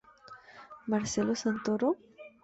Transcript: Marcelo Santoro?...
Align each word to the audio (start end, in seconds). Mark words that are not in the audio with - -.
Marcelo 0.91 1.35
Santoro?... 1.35 1.89